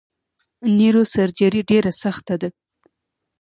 نیوروسرجري 0.77 1.61
ډیره 1.69 1.91
سخته 2.01 2.35
ده! 2.41 2.49